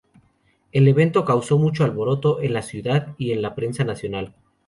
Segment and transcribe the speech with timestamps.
[0.71, 4.33] El evento causó mucho alboroto en la ciudad y en la prensa nacional.